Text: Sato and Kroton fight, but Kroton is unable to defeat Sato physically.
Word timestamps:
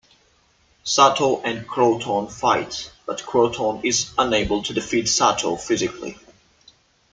Sato 0.83 1.43
and 1.43 1.67
Kroton 1.67 2.27
fight, 2.31 2.91
but 3.05 3.19
Kroton 3.21 3.85
is 3.85 4.11
unable 4.17 4.63
to 4.63 4.73
defeat 4.73 5.07
Sato 5.07 5.55
physically. 5.57 6.17